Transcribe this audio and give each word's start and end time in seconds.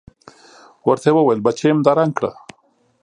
ورته 0.87 1.07
يې 1.09 1.13
وويل 1.15 1.39
بچېم 1.45 1.77
دا 1.85 1.91
رنګ 1.99 2.11
کړه. 2.17 2.31